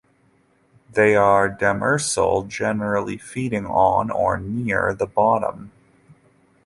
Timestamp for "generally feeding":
2.47-3.67